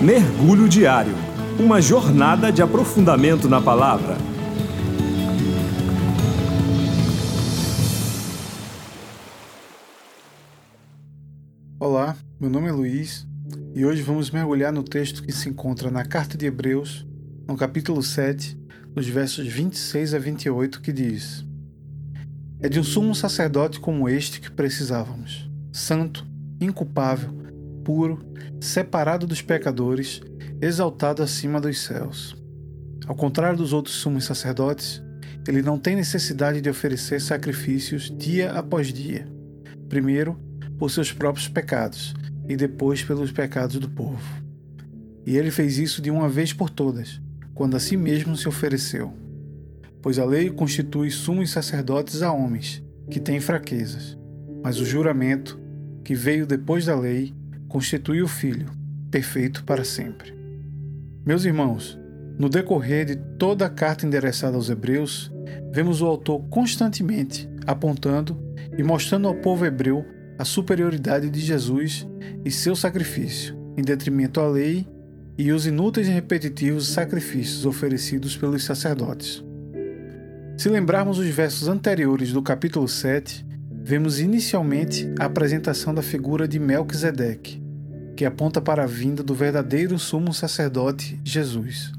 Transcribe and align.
Mergulho 0.00 0.68
Diário 0.68 1.12
Uma 1.58 1.82
jornada 1.82 2.52
de 2.52 2.62
aprofundamento 2.62 3.48
na 3.48 3.60
palavra. 3.60 4.16
Olá, 11.80 12.16
meu 12.38 12.48
nome 12.48 12.68
é 12.68 12.72
Luiz 12.72 13.26
e 13.74 13.84
hoje 13.84 14.00
vamos 14.02 14.30
mergulhar 14.30 14.72
no 14.72 14.84
texto 14.84 15.20
que 15.20 15.32
se 15.32 15.48
encontra 15.48 15.90
na 15.90 16.04
Carta 16.04 16.38
de 16.38 16.46
Hebreus, 16.46 17.04
no 17.48 17.56
capítulo 17.56 18.00
7, 18.00 18.56
nos 18.94 19.08
versos 19.08 19.48
26 19.48 20.14
a 20.14 20.18
28, 20.20 20.80
que 20.80 20.92
diz: 20.92 21.44
É 22.60 22.68
de 22.68 22.78
um 22.78 22.84
sumo 22.84 23.16
sacerdote 23.16 23.80
como 23.80 24.08
este 24.08 24.40
que 24.40 24.50
precisávamos, 24.50 25.50
santo, 25.72 26.24
inculpável, 26.60 27.47
puro, 27.88 28.18
separado 28.60 29.26
dos 29.26 29.40
pecadores, 29.40 30.20
exaltado 30.60 31.22
acima 31.22 31.58
dos 31.58 31.80
céus. 31.80 32.36
Ao 33.06 33.14
contrário 33.14 33.56
dos 33.56 33.72
outros 33.72 33.94
sumos 33.94 34.26
sacerdotes, 34.26 35.02
ele 35.48 35.62
não 35.62 35.78
tem 35.78 35.96
necessidade 35.96 36.60
de 36.60 36.68
oferecer 36.68 37.18
sacrifícios 37.18 38.14
dia 38.14 38.52
após 38.52 38.92
dia. 38.92 39.26
Primeiro, 39.88 40.38
por 40.76 40.90
seus 40.90 41.14
próprios 41.14 41.48
pecados 41.48 42.14
e 42.46 42.56
depois 42.58 43.02
pelos 43.02 43.32
pecados 43.32 43.78
do 43.78 43.88
povo. 43.88 44.20
E 45.24 45.38
ele 45.38 45.50
fez 45.50 45.78
isso 45.78 46.02
de 46.02 46.10
uma 46.10 46.28
vez 46.28 46.52
por 46.52 46.68
todas, 46.68 47.18
quando 47.54 47.74
a 47.74 47.80
si 47.80 47.96
mesmo 47.96 48.36
se 48.36 48.46
ofereceu. 48.46 49.14
Pois 50.02 50.18
a 50.18 50.26
lei 50.26 50.50
constitui 50.50 51.10
sumos 51.10 51.50
sacerdotes 51.50 52.20
a 52.20 52.30
homens 52.30 52.84
que 53.10 53.18
têm 53.18 53.40
fraquezas, 53.40 54.18
mas 54.62 54.78
o 54.78 54.84
juramento, 54.84 55.58
que 56.04 56.14
veio 56.14 56.46
depois 56.46 56.84
da 56.84 56.94
lei, 56.94 57.37
constitui 57.68 58.22
o 58.22 58.28
Filho, 58.28 58.70
perfeito 59.10 59.62
para 59.64 59.84
sempre. 59.84 60.34
Meus 61.24 61.44
irmãos, 61.44 61.98
no 62.38 62.48
decorrer 62.48 63.04
de 63.04 63.16
toda 63.38 63.66
a 63.66 63.70
carta 63.70 64.06
endereçada 64.06 64.56
aos 64.56 64.70
Hebreus, 64.70 65.30
vemos 65.72 66.00
o 66.00 66.06
autor 66.06 66.40
constantemente 66.48 67.48
apontando 67.66 68.40
e 68.78 68.82
mostrando 68.82 69.28
ao 69.28 69.34
povo 69.34 69.66
hebreu 69.66 70.04
a 70.38 70.44
superioridade 70.44 71.28
de 71.28 71.40
Jesus 71.40 72.06
e 72.44 72.50
seu 72.50 72.74
sacrifício, 72.74 73.56
em 73.76 73.82
detrimento 73.82 74.40
à 74.40 74.48
lei 74.48 74.86
e 75.36 75.52
os 75.52 75.66
inúteis 75.66 76.08
e 76.08 76.10
repetitivos 76.10 76.88
sacrifícios 76.88 77.66
oferecidos 77.66 78.36
pelos 78.36 78.64
sacerdotes. 78.64 79.44
Se 80.56 80.68
lembrarmos 80.68 81.18
os 81.18 81.28
versos 81.28 81.68
anteriores 81.68 82.32
do 82.32 82.42
capítulo 82.42 82.88
7, 82.88 83.46
vemos 83.82 84.18
inicialmente 84.20 85.12
a 85.18 85.26
apresentação 85.26 85.94
da 85.94 86.02
figura 86.02 86.48
de 86.48 86.58
Melquisedeque, 86.58 87.62
que 88.18 88.24
aponta 88.24 88.60
para 88.60 88.82
a 88.82 88.86
vinda 88.86 89.22
do 89.22 89.32
verdadeiro 89.32 89.96
sumo 89.96 90.34
sacerdote 90.34 91.20
Jesus. 91.22 91.92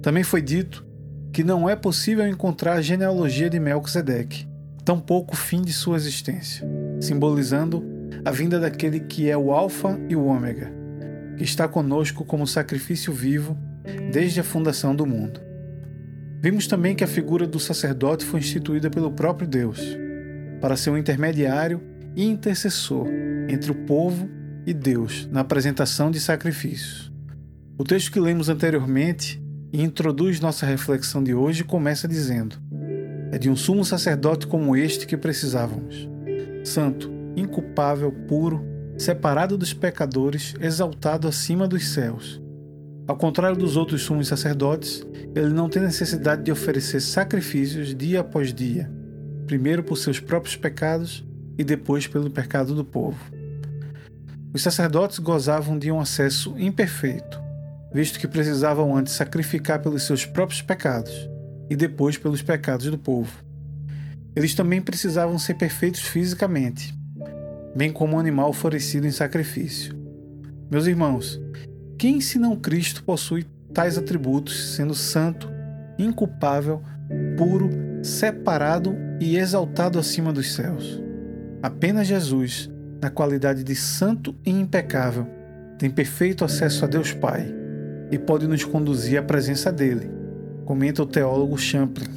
Também 0.00 0.24
foi 0.24 0.40
dito 0.40 0.82
que 1.30 1.44
não 1.44 1.68
é 1.68 1.76
possível 1.76 2.26
encontrar 2.26 2.72
a 2.72 2.80
genealogia 2.80 3.50
de 3.50 3.60
Melquisedeque, 3.60 4.48
tampouco 4.82 5.34
o 5.34 5.36
fim 5.36 5.60
de 5.60 5.74
sua 5.74 5.98
existência, 5.98 6.66
simbolizando 7.02 7.84
a 8.24 8.30
vinda 8.30 8.58
daquele 8.58 9.00
que 9.00 9.28
é 9.28 9.36
o 9.36 9.52
Alfa 9.52 10.00
e 10.08 10.16
o 10.16 10.24
Ômega, 10.24 10.72
que 11.36 11.44
está 11.44 11.68
conosco 11.68 12.24
como 12.24 12.46
sacrifício 12.46 13.12
vivo 13.12 13.58
desde 14.10 14.40
a 14.40 14.44
fundação 14.44 14.96
do 14.96 15.04
mundo. 15.04 15.38
Vimos 16.40 16.66
também 16.66 16.96
que 16.96 17.04
a 17.04 17.06
figura 17.06 17.46
do 17.46 17.60
sacerdote 17.60 18.24
foi 18.24 18.40
instituída 18.40 18.88
pelo 18.88 19.10
próprio 19.10 19.46
Deus 19.46 19.82
para 20.62 20.78
ser 20.78 20.88
um 20.88 20.96
intermediário 20.96 21.82
e 22.14 22.24
intercessor 22.24 23.06
entre 23.50 23.70
o 23.70 23.74
povo 23.84 24.34
e 24.66 24.74
Deus 24.74 25.28
na 25.30 25.40
apresentação 25.40 26.10
de 26.10 26.18
sacrifícios. 26.18 27.12
O 27.78 27.84
texto 27.84 28.10
que 28.10 28.18
lemos 28.18 28.48
anteriormente 28.48 29.40
e 29.72 29.82
introduz 29.82 30.40
nossa 30.40 30.66
reflexão 30.66 31.22
de 31.22 31.32
hoje 31.32 31.62
começa 31.62 32.08
dizendo: 32.08 32.56
É 33.30 33.38
de 33.38 33.48
um 33.48 33.54
sumo 33.54 33.84
sacerdote 33.84 34.46
como 34.46 34.76
este 34.76 35.06
que 35.06 35.16
precisávamos. 35.16 36.08
Santo, 36.64 37.10
inculpável, 37.36 38.10
puro, 38.10 38.64
separado 38.98 39.56
dos 39.56 39.72
pecadores, 39.72 40.54
exaltado 40.60 41.28
acima 41.28 41.68
dos 41.68 41.86
céus. 41.88 42.42
Ao 43.06 43.16
contrário 43.16 43.56
dos 43.56 43.76
outros 43.76 44.02
sumos 44.02 44.26
sacerdotes, 44.26 45.06
ele 45.34 45.50
não 45.50 45.68
tem 45.68 45.82
necessidade 45.82 46.42
de 46.42 46.50
oferecer 46.50 47.00
sacrifícios 47.00 47.94
dia 47.94 48.20
após 48.20 48.52
dia, 48.52 48.90
primeiro 49.46 49.84
por 49.84 49.96
seus 49.96 50.18
próprios 50.18 50.56
pecados 50.56 51.24
e 51.56 51.62
depois 51.62 52.08
pelo 52.08 52.30
pecado 52.30 52.74
do 52.74 52.84
povo. 52.84 53.35
Os 54.56 54.62
sacerdotes 54.62 55.18
gozavam 55.18 55.78
de 55.78 55.92
um 55.92 56.00
acesso 56.00 56.54
imperfeito, 56.56 57.38
visto 57.92 58.18
que 58.18 58.26
precisavam 58.26 58.96
antes 58.96 59.12
sacrificar 59.12 59.82
pelos 59.82 60.04
seus 60.04 60.24
próprios 60.24 60.62
pecados 60.62 61.28
e 61.68 61.76
depois 61.76 62.16
pelos 62.16 62.40
pecados 62.40 62.90
do 62.90 62.96
povo. 62.96 63.30
Eles 64.34 64.54
também 64.54 64.80
precisavam 64.80 65.38
ser 65.38 65.56
perfeitos 65.56 66.00
fisicamente, 66.00 66.94
bem 67.76 67.92
como 67.92 68.16
um 68.16 68.18
animal 68.18 68.48
oferecido 68.48 69.06
em 69.06 69.10
sacrifício. 69.10 69.94
Meus 70.70 70.86
irmãos, 70.86 71.38
quem 71.98 72.18
senão 72.22 72.56
Cristo 72.56 73.04
possui 73.04 73.44
tais 73.74 73.98
atributos, 73.98 74.74
sendo 74.74 74.94
santo, 74.94 75.50
inculpável, 75.98 76.82
puro, 77.36 77.68
separado 78.02 78.96
e 79.20 79.36
exaltado 79.36 79.98
acima 79.98 80.32
dos 80.32 80.54
céus. 80.54 80.98
Apenas 81.62 82.06
Jesus, 82.06 82.70
na 83.00 83.10
qualidade 83.10 83.62
de 83.62 83.74
santo 83.74 84.34
e 84.44 84.50
impecável, 84.50 85.26
tem 85.78 85.90
perfeito 85.90 86.44
acesso 86.44 86.84
a 86.84 86.88
Deus 86.88 87.12
Pai 87.12 87.54
e 88.10 88.18
pode 88.18 88.46
nos 88.46 88.64
conduzir 88.64 89.18
à 89.18 89.22
presença 89.22 89.70
dele, 89.70 90.10
comenta 90.64 91.02
o 91.02 91.06
teólogo 91.06 91.58
Champlin. 91.58 92.08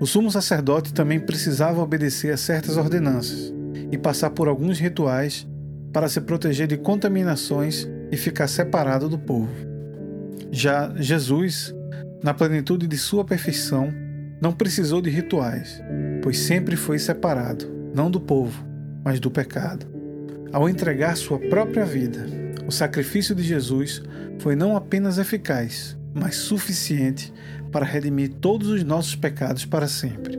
O 0.00 0.06
sumo 0.06 0.30
sacerdote 0.30 0.92
também 0.92 1.18
precisava 1.20 1.80
obedecer 1.80 2.32
a 2.32 2.36
certas 2.36 2.76
ordenanças 2.76 3.54
e 3.90 3.96
passar 3.96 4.30
por 4.30 4.48
alguns 4.48 4.78
rituais 4.78 5.46
para 5.92 6.08
se 6.08 6.20
proteger 6.20 6.66
de 6.66 6.76
contaminações 6.76 7.88
e 8.10 8.16
ficar 8.16 8.48
separado 8.48 9.08
do 9.08 9.18
povo. 9.18 9.52
Já 10.50 10.92
Jesus, 10.96 11.74
na 12.22 12.34
plenitude 12.34 12.86
de 12.86 12.98
sua 12.98 13.24
perfeição, 13.24 13.88
não 14.40 14.52
precisou 14.52 15.00
de 15.00 15.08
rituais, 15.08 15.80
pois 16.22 16.38
sempre 16.40 16.76
foi 16.76 16.98
separado, 16.98 17.64
não 17.94 18.10
do 18.10 18.20
povo, 18.20 18.64
mas 19.04 19.20
do 19.20 19.30
pecado. 19.30 19.86
Ao 20.52 20.68
entregar 20.68 21.16
sua 21.16 21.38
própria 21.38 21.84
vida, 21.84 22.26
o 22.66 22.72
sacrifício 22.72 23.34
de 23.34 23.42
Jesus 23.42 24.02
foi 24.38 24.56
não 24.56 24.76
apenas 24.76 25.18
eficaz, 25.18 25.96
mas 26.14 26.36
suficiente 26.36 27.32
para 27.70 27.84
redimir 27.84 28.34
todos 28.40 28.68
os 28.68 28.82
nossos 28.82 29.14
pecados 29.14 29.64
para 29.64 29.86
sempre. 29.86 30.38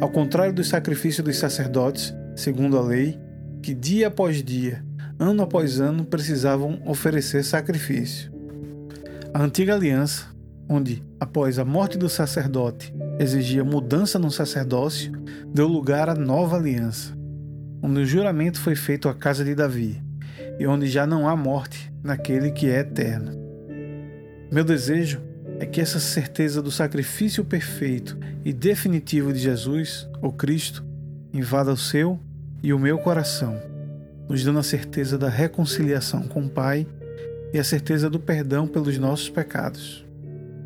Ao 0.00 0.08
contrário 0.08 0.54
do 0.54 0.64
sacrifício 0.64 1.22
dos 1.22 1.36
sacerdotes, 1.36 2.14
segundo 2.34 2.78
a 2.78 2.82
lei, 2.82 3.18
que 3.62 3.74
dia 3.74 4.08
após 4.08 4.42
dia, 4.42 4.84
ano 5.18 5.42
após 5.42 5.80
ano 5.80 6.04
precisavam 6.04 6.80
oferecer 6.86 7.42
sacrifício. 7.42 8.32
A 9.34 9.42
antiga 9.42 9.74
aliança, 9.74 10.26
onde, 10.68 11.02
após 11.18 11.58
a 11.58 11.64
morte 11.64 11.98
do 11.98 12.08
sacerdote, 12.08 12.94
exigia 13.18 13.64
mudança 13.64 14.18
no 14.18 14.30
sacerdócio, 14.30 15.12
deu 15.52 15.66
lugar 15.66 16.08
à 16.08 16.14
nova 16.14 16.56
aliança, 16.56 17.16
onde 17.86 18.00
o 18.00 18.06
juramento 18.06 18.58
foi 18.58 18.74
feito 18.74 19.08
à 19.08 19.14
casa 19.14 19.44
de 19.44 19.54
Davi, 19.54 20.02
e 20.58 20.66
onde 20.66 20.88
já 20.88 21.06
não 21.06 21.28
há 21.28 21.36
morte 21.36 21.92
naquele 22.02 22.50
que 22.50 22.68
é 22.68 22.80
eterno. 22.80 23.30
Meu 24.50 24.64
desejo 24.64 25.20
é 25.60 25.66
que 25.66 25.80
essa 25.80 26.00
certeza 26.00 26.60
do 26.60 26.70
sacrifício 26.72 27.44
perfeito 27.44 28.18
e 28.44 28.52
definitivo 28.52 29.32
de 29.32 29.38
Jesus, 29.38 30.08
o 30.20 30.32
Cristo, 30.32 30.84
invada 31.32 31.72
o 31.72 31.76
seu 31.76 32.18
e 32.60 32.72
o 32.72 32.78
meu 32.78 32.98
coração, 32.98 33.56
nos 34.28 34.42
dando 34.42 34.58
a 34.58 34.64
certeza 34.64 35.16
da 35.16 35.28
reconciliação 35.28 36.26
com 36.26 36.44
o 36.44 36.50
Pai 36.50 36.88
e 37.52 37.58
a 37.58 37.62
certeza 37.62 38.10
do 38.10 38.18
perdão 38.18 38.66
pelos 38.66 38.98
nossos 38.98 39.30
pecados. 39.30 40.04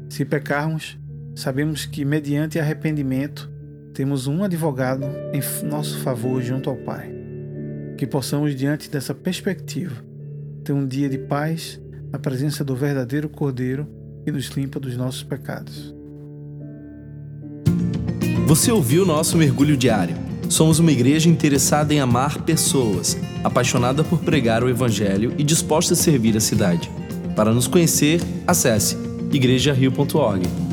Se 0.09 0.25
pecarmos, 0.25 0.99
sabemos 1.35 1.85
que, 1.85 2.03
mediante 2.03 2.59
arrependimento, 2.59 3.51
temos 3.95 4.27
um 4.27 4.43
advogado 4.43 5.05
em 5.33 5.41
nosso 5.69 5.99
favor 5.99 6.43
junto 6.43 6.71
ao 6.71 6.77
Pai. 6.77 7.11
Que 7.97 8.07
possamos, 8.07 8.55
diante 8.55 8.91
dessa 8.91 9.15
perspectiva, 9.15 9.97
ter 10.65 10.73
um 10.73 10.87
dia 10.87 11.09
de 11.09 11.19
paz 11.19 11.81
na 12.11 12.19
presença 12.19 12.65
do 12.65 12.75
verdadeiro 12.75 13.29
Cordeiro 13.29 13.87
que 14.25 14.33
nos 14.33 14.47
limpa 14.49 14.79
dos 14.79 14.97
nossos 14.97 15.23
pecados. 15.23 15.95
Você 18.47 18.73
ouviu 18.73 19.07
nosso 19.07 19.37
mergulho 19.37 19.77
diário. 19.77 20.17
Somos 20.49 20.81
uma 20.81 20.91
igreja 20.91 21.29
interessada 21.29 21.95
em 21.95 22.01
amar 22.01 22.43
pessoas, 22.43 23.17
apaixonada 23.45 24.03
por 24.03 24.19
pregar 24.19 24.65
o 24.65 24.69
Evangelho 24.69 25.33
e 25.39 25.45
disposta 25.45 25.95
a 25.95 25.97
servir 25.97 26.37
a 26.37 26.41
cidade. 26.41 26.91
Para 27.37 27.55
nos 27.55 27.69
conhecer, 27.69 28.21
acesse 28.47 28.97
igrejario.org. 29.33 30.70